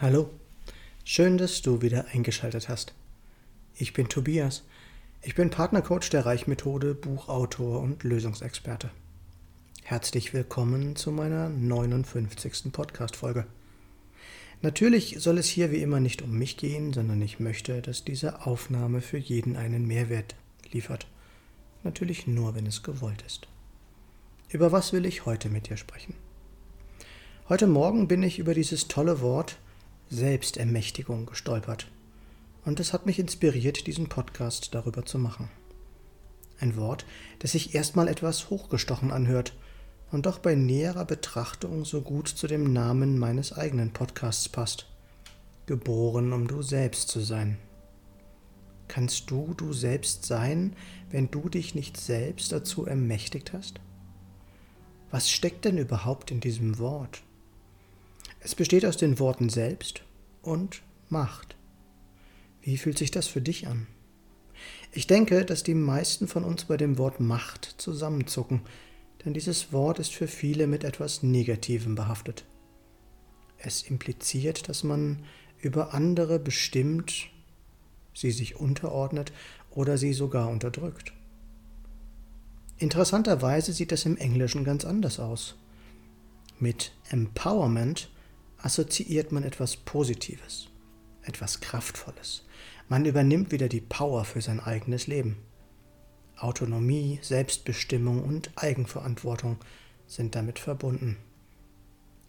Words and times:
Hallo, 0.00 0.30
schön, 1.02 1.38
dass 1.38 1.60
du 1.60 1.82
wieder 1.82 2.06
eingeschaltet 2.12 2.68
hast. 2.68 2.94
Ich 3.74 3.94
bin 3.94 4.08
Tobias. 4.08 4.62
Ich 5.22 5.34
bin 5.34 5.50
Partnercoach 5.50 6.08
der 6.10 6.24
Reichmethode, 6.24 6.94
Buchautor 6.94 7.80
und 7.80 8.04
Lösungsexperte. 8.04 8.90
Herzlich 9.82 10.32
willkommen 10.32 10.94
zu 10.94 11.10
meiner 11.10 11.48
59. 11.48 12.70
Podcast-Folge. 12.70 13.44
Natürlich 14.62 15.16
soll 15.18 15.36
es 15.36 15.48
hier 15.48 15.72
wie 15.72 15.82
immer 15.82 15.98
nicht 15.98 16.22
um 16.22 16.30
mich 16.30 16.56
gehen, 16.56 16.92
sondern 16.92 17.20
ich 17.20 17.40
möchte, 17.40 17.82
dass 17.82 18.04
diese 18.04 18.46
Aufnahme 18.46 19.00
für 19.00 19.18
jeden 19.18 19.56
einen 19.56 19.84
Mehrwert 19.84 20.36
liefert. 20.70 21.08
Natürlich 21.82 22.28
nur, 22.28 22.54
wenn 22.54 22.66
es 22.66 22.84
gewollt 22.84 23.24
ist. 23.26 23.48
Über 24.48 24.70
was 24.70 24.92
will 24.92 25.06
ich 25.06 25.26
heute 25.26 25.48
mit 25.48 25.68
dir 25.68 25.76
sprechen? 25.76 26.14
Heute 27.48 27.66
Morgen 27.66 28.06
bin 28.06 28.22
ich 28.22 28.38
über 28.38 28.54
dieses 28.54 28.86
tolle 28.86 29.20
Wort 29.20 29.58
Selbstermächtigung 30.10 31.26
gestolpert. 31.26 31.86
Und 32.64 32.80
es 32.80 32.92
hat 32.92 33.06
mich 33.06 33.18
inspiriert, 33.18 33.86
diesen 33.86 34.08
Podcast 34.08 34.74
darüber 34.74 35.04
zu 35.04 35.18
machen. 35.18 35.50
Ein 36.60 36.76
Wort, 36.76 37.04
das 37.38 37.52
sich 37.52 37.74
erstmal 37.74 38.08
etwas 38.08 38.50
hochgestochen 38.50 39.12
anhört 39.12 39.54
und 40.10 40.26
doch 40.26 40.38
bei 40.38 40.54
näherer 40.54 41.04
Betrachtung 41.04 41.84
so 41.84 42.00
gut 42.00 42.28
zu 42.28 42.46
dem 42.46 42.72
Namen 42.72 43.18
meines 43.18 43.52
eigenen 43.52 43.92
Podcasts 43.92 44.48
passt. 44.48 44.86
Geboren, 45.66 46.32
um 46.32 46.48
du 46.48 46.62
selbst 46.62 47.08
zu 47.08 47.20
sein. 47.20 47.58
Kannst 48.88 49.30
du 49.30 49.52
du 49.54 49.74
selbst 49.74 50.24
sein, 50.24 50.74
wenn 51.10 51.30
du 51.30 51.50
dich 51.50 51.74
nicht 51.74 51.98
selbst 51.98 52.50
dazu 52.52 52.86
ermächtigt 52.86 53.52
hast? 53.52 53.80
Was 55.10 55.30
steckt 55.30 55.66
denn 55.66 55.76
überhaupt 55.76 56.30
in 56.30 56.40
diesem 56.40 56.78
Wort? 56.78 57.22
Es 58.40 58.54
besteht 58.54 58.84
aus 58.86 58.96
den 58.96 59.18
Worten 59.18 59.48
selbst 59.48 60.02
und 60.42 60.82
Macht. 61.08 61.56
Wie 62.62 62.78
fühlt 62.78 62.98
sich 62.98 63.10
das 63.10 63.26
für 63.26 63.40
dich 63.40 63.66
an? 63.66 63.86
Ich 64.92 65.06
denke, 65.06 65.44
dass 65.44 65.62
die 65.62 65.74
meisten 65.74 66.28
von 66.28 66.44
uns 66.44 66.64
bei 66.64 66.76
dem 66.76 66.98
Wort 66.98 67.20
Macht 67.20 67.74
zusammenzucken, 67.78 68.60
denn 69.24 69.34
dieses 69.34 69.72
Wort 69.72 69.98
ist 69.98 70.14
für 70.14 70.28
viele 70.28 70.66
mit 70.66 70.84
etwas 70.84 71.22
Negativem 71.22 71.94
behaftet. 71.94 72.44
Es 73.58 73.82
impliziert, 73.82 74.68
dass 74.68 74.84
man 74.84 75.24
über 75.60 75.92
andere 75.92 76.38
bestimmt, 76.38 77.28
sie 78.14 78.30
sich 78.30 78.56
unterordnet 78.56 79.32
oder 79.70 79.98
sie 79.98 80.12
sogar 80.12 80.48
unterdrückt. 80.48 81.12
Interessanterweise 82.78 83.72
sieht 83.72 83.90
das 83.90 84.06
im 84.06 84.16
Englischen 84.16 84.64
ganz 84.64 84.84
anders 84.84 85.18
aus. 85.18 85.56
Mit 86.60 86.92
Empowerment 87.10 88.08
assoziiert 88.58 89.32
man 89.32 89.44
etwas 89.44 89.76
Positives, 89.76 90.68
etwas 91.22 91.60
Kraftvolles. 91.60 92.44
Man 92.88 93.04
übernimmt 93.04 93.52
wieder 93.52 93.68
die 93.68 93.80
Power 93.80 94.24
für 94.24 94.40
sein 94.40 94.60
eigenes 94.60 95.06
Leben. 95.06 95.36
Autonomie, 96.36 97.18
Selbstbestimmung 97.22 98.22
und 98.22 98.50
Eigenverantwortung 98.56 99.58
sind 100.06 100.34
damit 100.34 100.58
verbunden. 100.58 101.16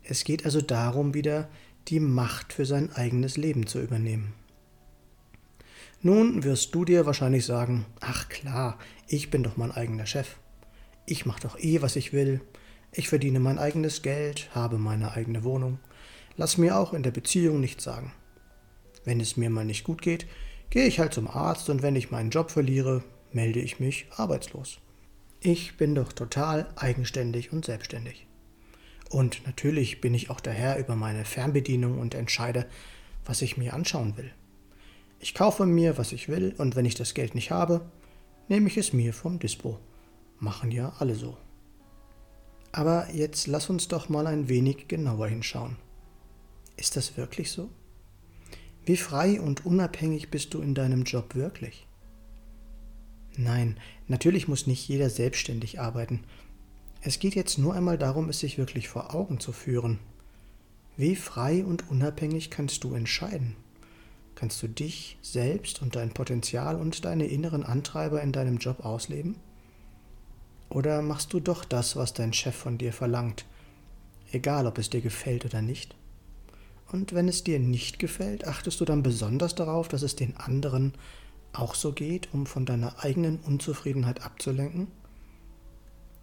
Es 0.04 0.24
geht 0.24 0.46
also 0.46 0.62
darum, 0.62 1.14
wieder 1.14 1.50
die 1.88 2.00
Macht 2.00 2.54
für 2.54 2.66
sein 2.66 2.92
eigenes 2.94 3.38
Leben 3.38 3.68
zu 3.68 3.82
übernehmen. 3.82 4.34
Nun 6.02 6.44
wirst 6.44 6.74
du 6.74 6.86
dir 6.86 7.06
wahrscheinlich 7.06 7.46
sagen, 7.46 7.86
ach 8.00 8.30
klar, 8.30 8.78
ich 9.08 9.30
bin 9.30 9.44
doch 9.44 9.58
mein 9.58 9.72
eigener 9.72 10.06
Chef. 10.06 10.38
Ich 11.06 11.26
mache 11.26 11.42
doch 11.42 11.60
eh, 11.60 11.82
was 11.82 11.96
ich 11.96 12.14
will. 12.14 12.42
Ich 12.92 13.10
verdiene 13.10 13.40
mein 13.40 13.60
eigenes 13.60 14.02
Geld, 14.02 14.50
habe 14.56 14.78
meine 14.78 15.12
eigene 15.12 15.44
Wohnung. 15.44 15.80
Lass 16.40 16.58
mir 16.58 16.78
auch 16.78 16.94
in 16.94 17.04
der 17.04 17.12
Beziehung 17.12 17.60
nichts 17.60 17.84
sagen. 17.84 18.14
Wenn 19.04 19.20
es 19.20 19.36
mir 19.36 19.50
mal 19.50 19.66
nicht 19.66 19.84
gut 19.84 20.02
geht, 20.02 20.26
gehe 20.70 20.86
ich 20.86 20.98
halt 20.98 21.14
zum 21.14 21.28
Arzt 21.28 21.70
und 21.70 21.82
wenn 21.82 21.98
ich 21.98 22.12
meinen 22.12 22.30
Job 22.30 22.50
verliere, 22.50 23.04
melde 23.34 23.60
ich 23.60 23.82
mich 23.82 24.08
arbeitslos. 24.16 24.80
Ich 25.42 25.76
bin 25.76 25.96
doch 25.96 26.14
total 26.14 26.70
eigenständig 26.78 27.52
und 27.52 27.66
selbstständig. 27.66 28.26
Und 29.10 29.46
natürlich 29.48 30.00
bin 30.00 30.14
ich 30.14 30.30
auch 30.30 30.40
der 30.40 30.54
Herr 30.54 30.80
über 30.80 30.96
meine 30.96 31.26
Fernbedienung 31.26 32.00
und 32.00 32.16
entscheide, 32.16 32.68
was 33.26 33.42
ich 33.42 33.58
mir 33.58 33.74
anschauen 33.74 34.16
will. 34.16 34.32
Ich 35.20 35.36
kaufe 35.36 35.66
mir, 35.66 35.98
was 35.98 36.14
ich 36.14 36.30
will, 36.30 36.56
und 36.58 36.78
wenn 36.78 36.86
ich 36.86 36.96
das 36.96 37.14
Geld 37.16 37.36
nicht 37.36 37.52
habe, 37.52 37.82
nehme 38.48 38.70
ich 38.70 38.78
es 38.78 38.94
mir 38.94 39.14
vom 39.14 39.40
Dispo. 39.40 39.78
Machen 40.40 40.72
ja 40.72 40.94
alle 41.00 41.16
so. 41.16 41.36
Aber 42.72 43.10
jetzt 43.14 43.48
lass 43.48 43.70
uns 43.70 43.90
doch 43.90 44.08
mal 44.08 44.26
ein 44.26 44.48
wenig 44.48 44.88
genauer 44.88 45.28
hinschauen. 45.28 45.76
Ist 46.80 46.96
das 46.96 47.18
wirklich 47.18 47.52
so? 47.52 47.70
Wie 48.86 48.96
frei 48.96 49.42
und 49.42 49.66
unabhängig 49.66 50.32
bist 50.32 50.54
du 50.54 50.62
in 50.62 50.74
deinem 50.74 51.04
Job 51.04 51.36
wirklich? 51.36 51.86
Nein, 53.36 53.78
natürlich 54.08 54.48
muss 54.48 54.66
nicht 54.66 54.88
jeder 54.88 55.10
selbstständig 55.10 55.82
arbeiten. 55.82 56.24
Es 57.02 57.20
geht 57.20 57.36
jetzt 57.36 57.58
nur 57.58 57.74
einmal 57.74 57.98
darum, 57.98 58.30
es 58.30 58.40
sich 58.40 58.58
wirklich 58.58 58.88
vor 58.88 59.14
Augen 59.14 59.42
zu 59.42 59.52
führen. 59.52 60.00
Wie 60.96 61.18
frei 61.18 61.66
und 61.66 61.90
unabhängig 61.90 62.50
kannst 62.50 62.86
du 62.86 62.94
entscheiden? 62.94 63.58
Kannst 64.36 64.64
du 64.64 64.70
dich 64.70 65.18
selbst 65.22 65.82
und 65.82 65.98
dein 65.98 66.14
Potenzial 66.14 66.78
und 66.78 67.04
deine 67.04 67.28
inneren 67.28 67.64
Antreiber 67.64 68.22
in 68.22 68.32
deinem 68.32 68.58
Job 68.58 68.86
ausleben? 68.86 69.36
Oder 70.70 71.02
machst 71.02 71.34
du 71.34 71.42
doch 71.42 71.66
das, 71.66 71.98
was 71.98 72.14
dein 72.14 72.32
Chef 72.32 72.56
von 72.56 72.78
dir 72.78 72.94
verlangt, 72.94 73.46
egal 74.32 74.66
ob 74.66 74.78
es 74.78 74.90
dir 74.90 75.02
gefällt 75.02 75.44
oder 75.44 75.62
nicht? 75.62 75.99
Und 76.92 77.14
wenn 77.14 77.28
es 77.28 77.44
dir 77.44 77.60
nicht 77.60 78.00
gefällt, 78.00 78.48
achtest 78.48 78.82
du 78.82 78.86
dann 78.86 79.04
besonders 79.04 79.56
darauf, 79.56 79.88
dass 79.88 80.02
es 80.02 80.16
den 80.16 80.38
anderen 80.38 80.94
auch 81.54 81.76
so 81.76 81.92
geht, 81.92 82.34
um 82.34 82.46
von 82.46 82.66
deiner 82.66 83.04
eigenen 83.04 83.40
Unzufriedenheit 83.40 84.24
abzulenken? 84.24 84.88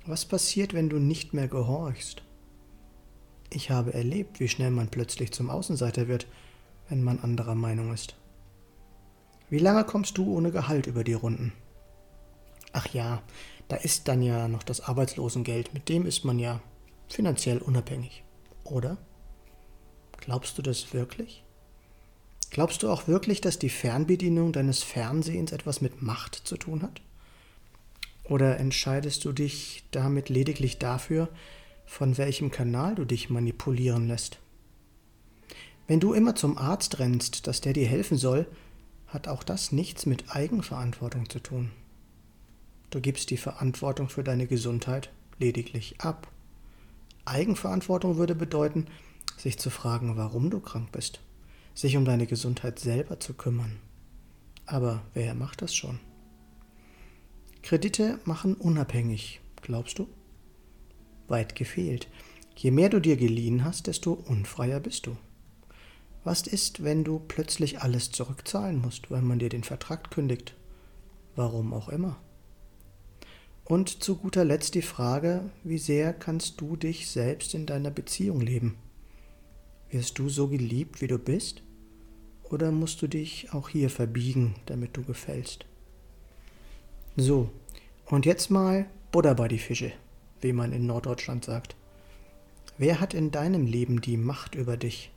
Was 0.06 0.24
passiert, 0.24 0.72
wenn 0.72 0.88
du 0.88 0.98
nicht 0.98 1.34
mehr 1.34 1.48
gehorchst? 1.48 2.22
Ich 3.50 3.70
habe 3.70 3.94
erlebt, 3.94 4.40
wie 4.40 4.48
schnell 4.48 4.70
man 4.70 4.88
plötzlich 4.88 5.32
zum 5.32 5.50
Außenseiter 5.50 6.08
wird, 6.08 6.26
wenn 6.88 7.02
man 7.02 7.20
anderer 7.20 7.54
Meinung 7.54 7.92
ist. 7.92 8.16
Wie 9.48 9.58
lange 9.58 9.84
kommst 9.84 10.18
du 10.18 10.34
ohne 10.34 10.50
Gehalt 10.50 10.86
über 10.86 11.04
die 11.04 11.14
Runden? 11.14 11.52
Ach 12.72 12.88
ja, 12.88 13.22
da 13.68 13.76
ist 13.76 14.08
dann 14.08 14.22
ja 14.22 14.48
noch 14.48 14.64
das 14.64 14.80
Arbeitslosengeld, 14.80 15.74
mit 15.74 15.88
dem 15.88 16.06
ist 16.06 16.24
man 16.24 16.38
ja 16.38 16.60
finanziell 17.08 17.58
unabhängig, 17.58 18.24
oder? 18.64 18.96
Glaubst 20.18 20.58
du 20.58 20.62
das 20.62 20.92
wirklich? 20.92 21.44
Glaubst 22.50 22.82
du 22.82 22.90
auch 22.90 23.08
wirklich, 23.08 23.40
dass 23.40 23.58
die 23.58 23.68
Fernbedienung 23.68 24.52
deines 24.52 24.82
Fernsehens 24.82 25.52
etwas 25.52 25.80
mit 25.80 26.02
Macht 26.02 26.34
zu 26.34 26.56
tun 26.56 26.82
hat? 26.82 27.00
Oder 28.24 28.58
entscheidest 28.58 29.24
du 29.24 29.32
dich 29.32 29.84
damit 29.90 30.28
lediglich 30.28 30.78
dafür, 30.78 31.28
von 31.84 32.18
welchem 32.18 32.50
Kanal 32.50 32.94
du 32.94 33.04
dich 33.04 33.30
manipulieren 33.30 34.08
lässt? 34.08 34.38
Wenn 35.86 36.00
du 36.00 36.12
immer 36.12 36.34
zum 36.34 36.58
Arzt 36.58 36.98
rennst, 36.98 37.46
dass 37.46 37.60
der 37.60 37.72
dir 37.72 37.86
helfen 37.86 38.18
soll, 38.18 38.46
hat 39.06 39.28
auch 39.28 39.44
das 39.44 39.70
nichts 39.70 40.04
mit 40.04 40.34
Eigenverantwortung 40.34 41.30
zu 41.30 41.38
tun. 41.38 41.70
Du 42.90 43.00
gibst 43.00 43.30
die 43.30 43.36
Verantwortung 43.36 44.08
für 44.08 44.24
deine 44.24 44.46
Gesundheit 44.46 45.10
lediglich 45.38 46.00
ab. 46.00 46.28
Eigenverantwortung 47.24 48.16
würde 48.16 48.34
bedeuten, 48.34 48.86
sich 49.36 49.58
zu 49.58 49.70
fragen, 49.70 50.16
warum 50.16 50.50
du 50.50 50.60
krank 50.60 50.92
bist, 50.92 51.20
sich 51.74 51.96
um 51.96 52.04
deine 52.04 52.26
Gesundheit 52.26 52.78
selber 52.78 53.20
zu 53.20 53.34
kümmern. 53.34 53.78
Aber 54.64 55.02
wer 55.14 55.34
macht 55.34 55.62
das 55.62 55.74
schon? 55.74 56.00
Kredite 57.62 58.18
machen 58.24 58.54
unabhängig, 58.54 59.40
glaubst 59.62 59.98
du? 59.98 60.08
Weit 61.28 61.54
gefehlt. 61.54 62.08
Je 62.56 62.70
mehr 62.70 62.88
du 62.88 63.00
dir 63.00 63.16
geliehen 63.16 63.64
hast, 63.64 63.86
desto 63.86 64.12
unfreier 64.12 64.80
bist 64.80 65.06
du. 65.06 65.16
Was 66.24 66.46
ist, 66.46 66.82
wenn 66.82 67.04
du 67.04 67.20
plötzlich 67.20 67.82
alles 67.82 68.10
zurückzahlen 68.10 68.80
musst, 68.80 69.10
weil 69.10 69.22
man 69.22 69.38
dir 69.38 69.48
den 69.48 69.62
Vertrag 69.62 70.10
kündigt? 70.10 70.54
Warum 71.36 71.72
auch 71.74 71.88
immer. 71.88 72.16
Und 73.64 74.02
zu 74.02 74.16
guter 74.16 74.44
Letzt 74.44 74.74
die 74.74 74.82
Frage, 74.82 75.50
wie 75.64 75.78
sehr 75.78 76.12
kannst 76.12 76.60
du 76.60 76.76
dich 76.76 77.10
selbst 77.10 77.52
in 77.54 77.66
deiner 77.66 77.90
Beziehung 77.90 78.40
leben? 78.40 78.76
Wirst 79.96 80.18
du 80.18 80.28
so 80.28 80.48
geliebt, 80.48 81.00
wie 81.00 81.06
du 81.06 81.18
bist? 81.18 81.62
Oder 82.42 82.70
musst 82.70 83.00
du 83.00 83.06
dich 83.06 83.54
auch 83.54 83.70
hier 83.70 83.88
verbiegen, 83.88 84.54
damit 84.66 84.94
du 84.94 85.02
gefällst? 85.02 85.64
So, 87.16 87.48
und 88.04 88.26
jetzt 88.26 88.50
mal 88.50 88.90
Buddha 89.10 89.32
bei 89.32 89.48
die 89.48 89.58
Fische, 89.58 89.92
wie 90.42 90.52
man 90.52 90.74
in 90.74 90.84
Norddeutschland 90.84 91.46
sagt. 91.46 91.76
Wer 92.76 93.00
hat 93.00 93.14
in 93.14 93.30
deinem 93.30 93.64
Leben 93.64 94.02
die 94.02 94.18
Macht 94.18 94.54
über 94.54 94.76
dich? 94.76 95.12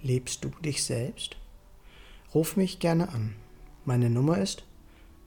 Lebst 0.00 0.44
du 0.44 0.50
dich 0.64 0.84
selbst? 0.84 1.36
Ruf 2.32 2.56
mich 2.56 2.78
gerne 2.78 3.08
an. 3.08 3.34
Meine 3.84 4.10
Nummer 4.10 4.38
ist 4.38 4.62